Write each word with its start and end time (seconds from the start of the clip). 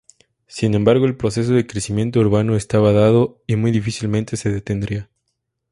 Sin 0.47 0.73
embargo 0.73 1.05
el 1.05 1.15
proceso 1.15 1.53
de 1.53 1.67
crecimiento 1.67 2.19
urbano, 2.21 2.55
estaba 2.55 2.91
dado 2.91 3.43
y 3.45 3.55
muy 3.55 3.69
difícilmente 3.69 4.35
se 4.35 4.51
detendría. 4.51 5.11